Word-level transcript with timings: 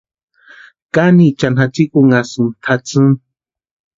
¿Kániechani 0.95 1.57
jatsikunhasïnki 1.59 2.55
tʼatsíni? 2.63 3.13